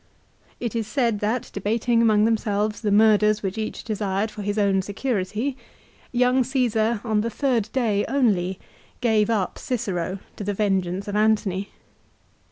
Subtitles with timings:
[0.59, 4.81] It is said that, debating among themselves the murders which each desired for his own
[4.81, 5.55] security,
[6.11, 8.59] young Caesar, on the third day only,
[8.99, 11.69] gave up Cicero to the vengeance of Antony.